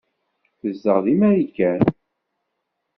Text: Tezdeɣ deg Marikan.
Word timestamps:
Tezdeɣ 0.59 0.97
deg 1.05 1.15
Marikan. 1.19 1.81